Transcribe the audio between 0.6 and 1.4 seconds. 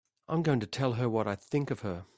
to tell her what I